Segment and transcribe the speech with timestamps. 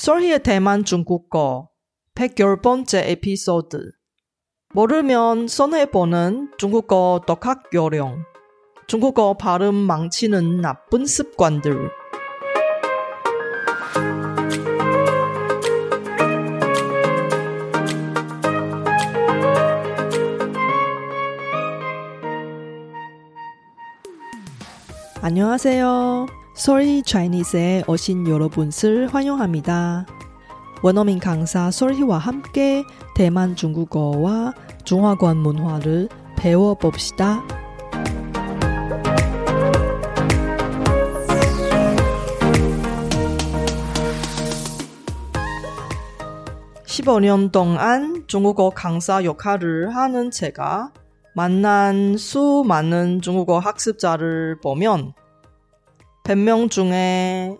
[0.00, 1.68] 솔희의 대만 중국어
[2.14, 3.90] 110번째 에피소드.
[4.72, 8.24] 모르면 손해보는 중국어 독학 요령.
[8.86, 11.90] 중국어 발음 망치는 나쁜 습관들.
[25.20, 26.39] 안녕하세요.
[26.54, 30.06] 솔희 차이니스에 오신 여러분을 환영합니다.
[30.82, 37.42] 원어민 강사 솔희와 함께 대만 중국어와 중화권 문화를 배워봅시다.
[46.86, 50.92] (15년) 동안 중국어 강사 역할을 하는 제가
[51.34, 55.14] 만난 수많은 중국어 학습자를 보면
[56.24, 57.56] 100명 중에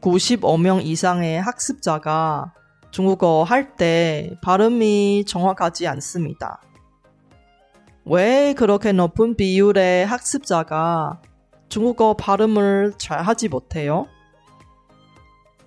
[0.00, 2.54] 95명 이상의 학습자가
[2.90, 6.60] 중국어 할 때 발음이 정확하지 않습니다.
[8.04, 11.20] 왜 그렇게 높은 비율의 학습자가
[11.68, 14.06] 중국어 발음을 잘 하지 못해요?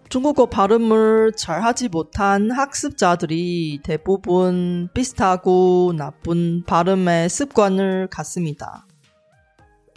[0.10, 8.88] 중국어 발음을 잘 하지 못한 학습자들이 대부분 비슷하고 나쁜 발음의 습관을 갖습니다.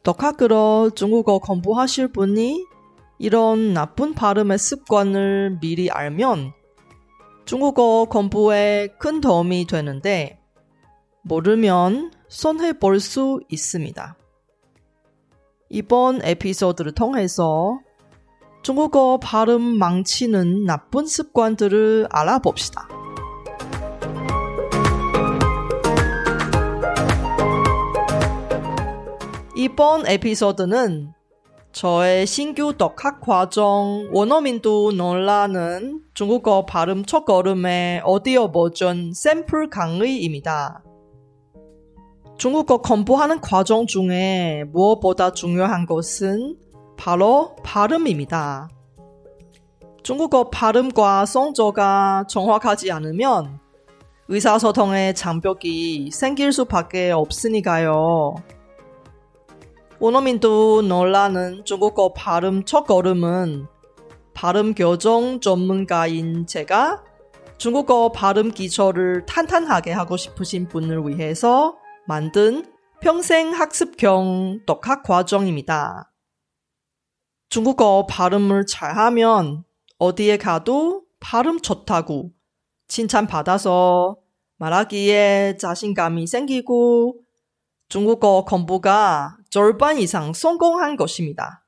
[0.04, 2.66] 독학으로 중국어 공부하실 분이
[3.18, 6.52] 이런 나쁜 발음의 습관을 미리 알면
[7.46, 10.38] 중국어 공부에 큰 도움이 되는데
[11.22, 14.16] 모르면 손해 볼 수 있습니다.
[15.70, 17.80] 이번 에피소드를 통해서
[18.62, 23.03] 중국어 발음 망치는 나쁜 습관들을 알아봅시다.
[29.64, 31.14] 이번 에피소드는
[31.72, 40.84] 저의 신규 독학 과정 원어민도 놀라는 중국어 발음 첫걸음의 오디오 버전 샘플 강의입니다.
[42.36, 46.58] 중국어 공부하는 과정 중에 무엇보다 중요한 것은
[46.98, 48.68] 바로 발음입니다.
[50.02, 53.60] 중국어 발음과 성조가 정확하지 않으면
[54.28, 58.34] 의사소통의 장벽이 생길 수밖에 없으니까요.
[60.04, 63.66] 원어민도 놀라는 중국어 발음 첫걸음은
[64.34, 67.02] 발음 교정 전문가인 제가
[67.56, 72.70] 중국어 발음 기초를 탄탄하게 하고 싶으신 분을 위해서 만든
[73.00, 76.12] 평생 학습형 독학 과정입니다.
[77.48, 79.64] 중국어 발음을 잘하면
[79.96, 82.30] 어디에 가도 발음 좋다고
[82.88, 84.18] 칭찬받아서
[84.58, 87.23] 말하기에 자신감이 생기고
[87.94, 91.64] 중국어 공부가 절반 이상 성공한 것입니다.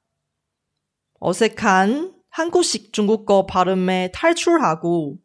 [1.20, 5.18] 어색한 한국식 중국어 발음에 탈출하고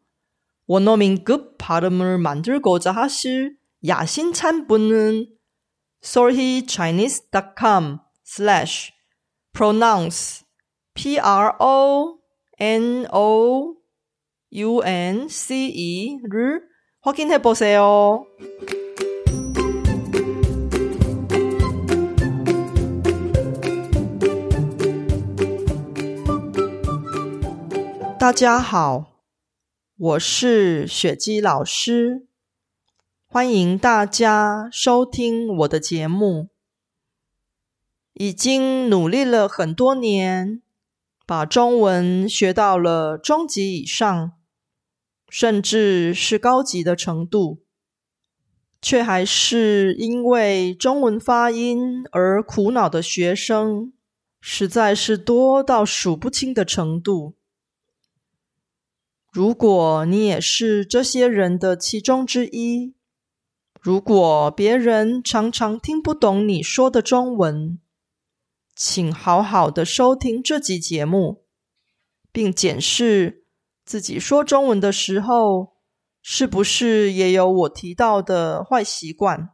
[0.68, 5.26] 원어민급 발음을 만들고자 하실 야심찬 분은
[6.04, 8.92] solhechinese.com slash
[9.52, 10.44] pronounce
[10.94, 12.22] p-r-o-n-o-u-n-c-e를
[17.00, 18.24] 확인해 보세요.
[28.22, 29.16] 大家好，
[29.96, 32.28] 我是雪姬老师，
[33.26, 36.46] 欢迎大家收听我的节目。
[38.12, 40.62] 已经努力了很多年，
[41.26, 44.32] 把中文学到了中级以上，
[45.28, 47.64] 甚至是高级的程度，
[48.80, 53.92] 却还是因为中文发音而苦恼的学生，
[54.40, 57.34] 实在是多到数不清的程度。
[59.32, 62.94] 如果你也是这些人的其中之一，
[63.80, 67.80] 如果别人常常听不懂你说的中文，
[68.76, 71.46] 请好好的收听这集节目，
[72.30, 73.46] 并检视
[73.86, 75.76] 自己说中文的时候
[76.20, 79.48] 是不是也有我提到的坏习惯，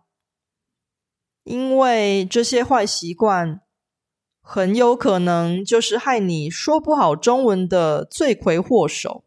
[1.44, 3.60] 因为这些坏习惯
[4.42, 9.26] 很有可能就是害你说不好中文的罪魁祸首。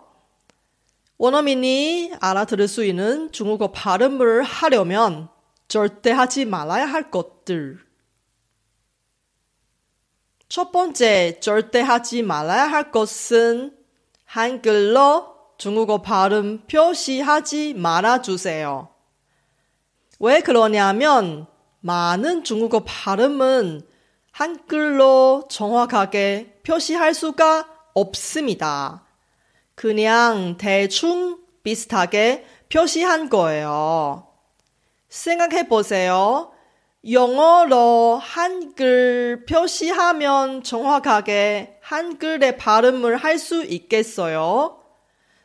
[1.21, 5.29] 원어민이 알아들을 수 있는 중국어 발음을 하려면
[5.67, 7.77] 절대 하지 말아야 할 것들.
[10.49, 13.77] 첫 번째, 절대 하지 말아야 할 것은
[14.25, 18.89] 한글로 중국어 발음 표시하지 말아주세요.
[20.21, 21.45] 왜 그러냐면
[21.81, 23.87] 많은 중국어 발음은
[24.31, 29.05] 한글로 정확하게 표시할 수가 없습니다.
[29.81, 34.27] 그냥 대충 비슷하게 표시한 거예요.
[35.09, 36.51] 생각해 보세요.
[37.09, 44.83] 영어로 한글 표시하면 정확하게 한글의 발음을 할 수 있겠어요?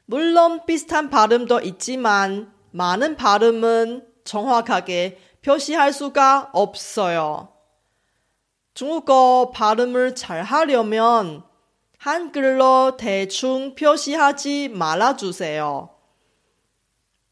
[0.05, 7.55] 물론 비슷한 발음도 있지만 많은 발음은 정확하게 표시할 수가 없어요.
[8.75, 11.43] 중국어 발음을 잘 하려면
[11.99, 15.91] 한글로 대충 표시하지 말아주세요.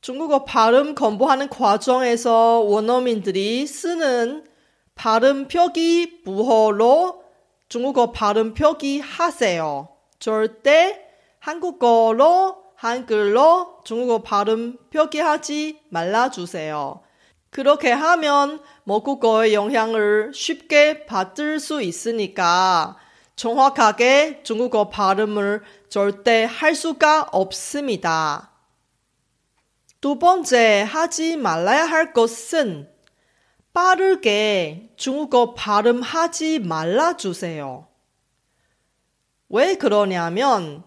[0.00, 4.44] 중국어 발음 공부하는 과정에서 원어민들이 쓰는
[4.94, 7.22] 발음 표기 부호로
[7.68, 9.88] 중국어 발음 표기 하세요.
[10.18, 11.00] 절대
[11.38, 17.00] 한국어로 한글로 중국어 발음 표기하지 말아주세요.
[17.50, 22.96] 그렇게 하면 모국어의 영향을 쉽게 받을 수 있으니까
[23.36, 28.50] 정확하게 중국어 발음을 절대 할 수가 없습니다.
[30.00, 32.88] 두 번째 하지 말아야 할 것은
[33.72, 37.88] 빠르게 중국어 발음하지 말아주세요.
[39.48, 40.84] 왜 그러냐면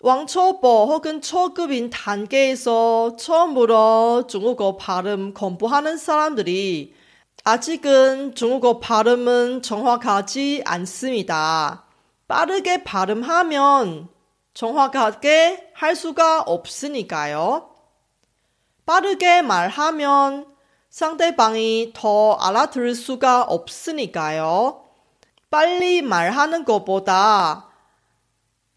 [0.00, 6.92] 왕초보 혹은 초급인 단계에서 처음으로 중국어 발음 공부하는 사람들이
[7.44, 11.82] 아직은 중국어 발음은 정확하지 않습니다.
[12.28, 14.08] 빠르게 발음하면
[14.54, 17.68] 정확하게 할 수가 없으니까요.
[18.86, 20.46] 빠르게 말하면
[20.88, 24.84] 상대방이 더 알아들을 수가 없으니까요.
[25.50, 27.70] 빨리 말하는 것보다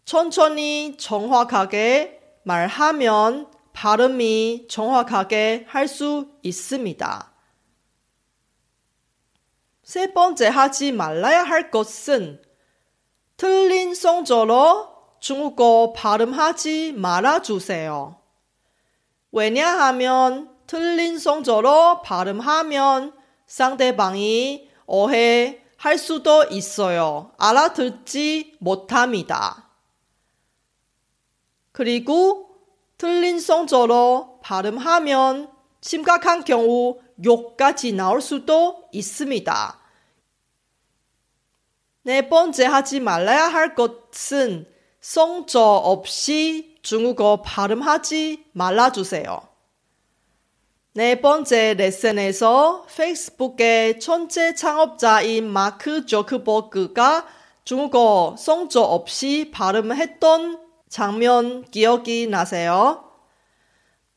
[0.04, 7.35] 천천히 정확하게 말하면 발음이 정확하게 할 수 있습니다.
[9.86, 12.42] 세 번째 하지 말아야 할 것은
[13.36, 14.88] 틀린 성조로
[15.20, 18.20] 중국어 발음하지 말아주세요.
[19.30, 23.14] 왜냐하면 틀린 성조로 발음하면
[23.46, 27.30] 상대방이 오해할 수도 있어요.
[27.38, 29.70] 알아듣지 못합니다.
[31.70, 32.58] 그리고
[32.98, 35.55] 틀린 성조로 발음하면
[35.86, 39.78] 심각한 경우 욕까지 나올 수도 있습니다.
[42.02, 44.66] 네 번째 하지 말아야 할 것은
[45.00, 49.40] 성조 없이 중국어 발음하지 말아주세요.
[50.94, 57.28] 네 번째 레슨에서 페이스북의 천재 창업자인 마크 조크버그가
[57.62, 63.04] 중국어 성조 없이 발음했던 장면 기억이 나세요?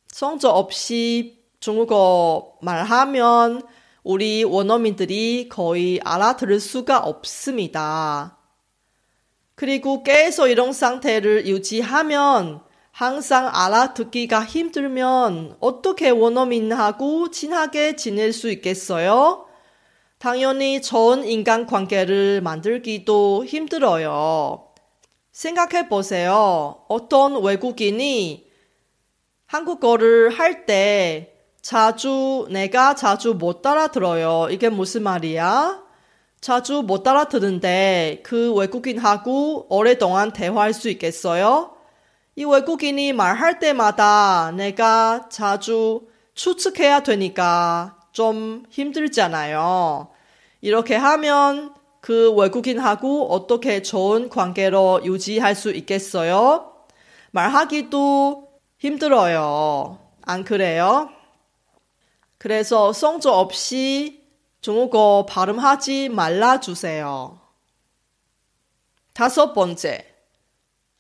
[0.08, 3.64] 성조 없이 중국어 말하면
[4.04, 8.38] 우리 원어민들이 거의 알아들을 수가 없습니다.
[9.56, 12.62] 그리고 계속 이런 상태를 유지하면
[12.92, 19.46] 항상 알아듣기가 힘들면 어떻게 원어민하고 친하게 지낼 수 있겠어요?
[20.18, 24.70] 당연히 좋은 인간 관계를 만들기도 힘들어요.
[25.32, 26.86] 생각해 보세요.
[26.88, 28.50] 어떤 외국인이
[29.46, 34.48] 한국어를 할 때 자주 내가 자주 못 따라 들어요.
[34.50, 35.84] 이게 무슨 말이야?
[36.42, 41.76] 자주 못 따라 듣는데 그 외국인하고 오랫동안 대화할 수 있겠어요?
[42.36, 50.08] 이 외국인이 말할 때마다 내가 자주 추측해야 되니까 좀 힘들잖아요.
[50.62, 56.72] 이렇게 하면 그 외국인하고 어떻게 좋은 관계로 유지할 수 있겠어요?
[57.32, 58.48] 말하기도
[58.78, 60.00] 힘들어요.
[60.22, 61.10] 안 그래요?
[62.40, 64.24] 그래서 성조 없이
[64.62, 67.40] 중국어 발음하지 말아주세요.
[69.14, 70.08] 다섯 번째,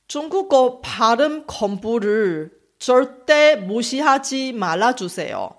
[0.07, 5.49] 중국어 발음 공부를 절대 무시하지 말아주세요.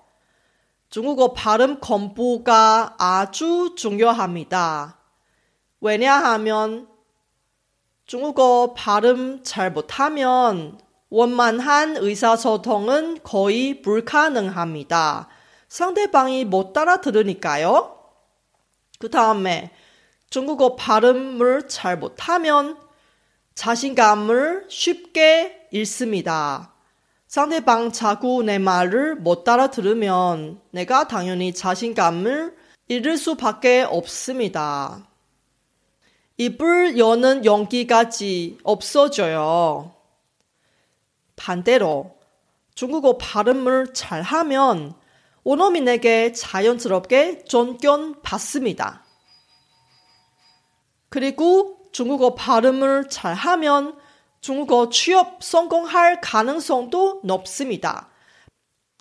[0.91, 4.99] 중국어 발음 공부가 아주 중요합니다.
[5.79, 6.87] 왜냐하면
[8.05, 15.27] 중국어 발음 잘 못하면 원만한 의사소통은 거의 불가능합니다.
[15.71, 17.97] 상대방이 못 따라 들으니까요.
[18.99, 19.71] 그 다음에
[20.29, 22.77] 중국어 발음을 잘 못하면
[23.55, 26.73] 자신감을 쉽게 잃습니다.
[27.25, 32.53] 상대방 자꾸 내 말을 못 따라 들으면 내가 당연히 자신감을
[32.89, 35.07] 잃을 수밖에 없습니다.
[36.35, 39.95] 입을 여는 용기까지 없어져요.
[41.37, 42.17] 반대로
[42.75, 44.99] 중국어 발음을 잘하면
[45.43, 49.03] 원어민에게 자연스럽게 존경 받습니다.
[51.09, 53.97] 그리고 중국어 발음을 잘하면
[54.39, 58.09] 중국어 취업 성공할 가능성도 높습니다.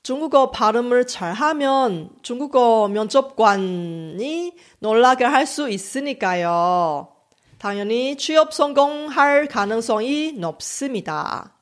[0.03, 7.15] 중국어 발음을 잘하면 중국어 면접관이 놀라게 할 수 있으니까요.
[7.59, 11.60] 당연히 취업 성공할 가능성이 높습니다.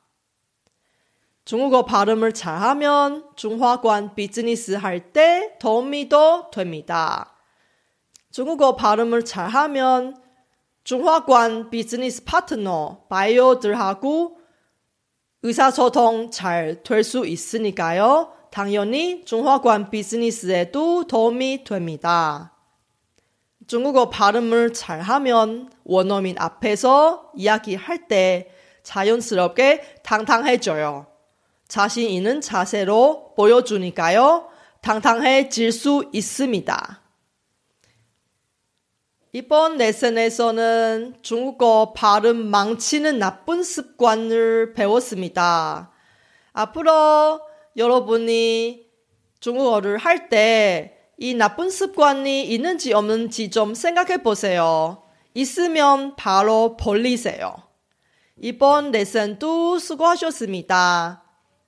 [1.49, 7.39] 중국어 발음을 잘하면 중화관 비즈니스 할 때 도움이 더 됩니다.
[8.31, 10.15] 중국어 발음을 잘하면
[10.85, 14.37] 중화관 비즈니스 파트너 바이오들하고
[15.43, 18.31] 의사소통 잘 될 수 있으니까요.
[18.51, 22.53] 당연히 중화관 비즈니스에도 도움이 됩니다.
[23.67, 28.51] 중국어 발음을 잘하면 원어민 앞에서 이야기할 때
[28.83, 31.18] 자연스럽게 당당해져요.
[31.69, 34.49] 자신 있는 자세로 보여주니까요.
[34.81, 37.03] 당당해질 수 있습니다.
[39.33, 45.93] 이번 레슨에서는 중국어 발음 망치는 나쁜 습관을 배웠습니다.
[46.53, 47.41] 앞으로
[47.77, 48.87] 여러분이
[49.41, 55.03] 중국어를 할 때 이 나쁜 습관이 있는지 없는지 좀 생각해 보세요.
[55.35, 57.57] 있으면 바로 벌리세요.
[58.41, 61.25] 이번 레슨도 수고하셨습니다.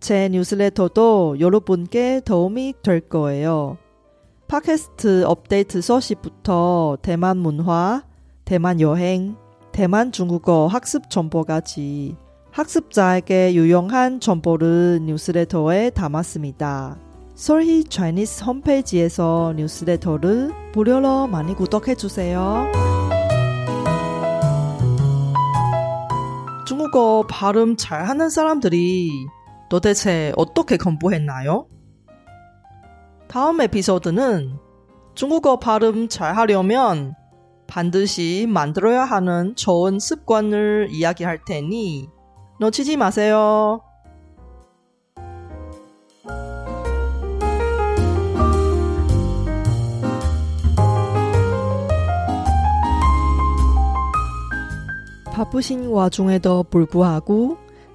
[0.00, 3.76] 제 뉴스레터도 여러분께 도움이 될 거예요.
[4.48, 8.02] 팟캐스트 업데이트 소식부터 대만 문화,
[8.46, 9.36] 대만 여행,
[9.72, 12.16] 대만 중국어 학습 정보까지
[12.50, 16.98] 학습자에게 유용한 정보를 뉴스레터에 담았습니다.
[17.34, 22.66] 솔희 차이니스 홈페이지에서 뉴스레터를 무료로 많이 구독해 주세요.
[26.66, 29.10] 중국어 발음 잘하는 사람들이
[29.70, 31.68] 도대체 어떻게 공부했나요?
[33.28, 34.58] 다음 에피소드는
[35.14, 37.14] 중국어 발음 잘 하려면
[37.68, 42.08] 반드시 만들어야 하는 좋은 습관을 이야기할 테니
[42.58, 43.80] 놓치지 마세요.
[55.32, 57.69] 바쁘신 와중에도 불구하고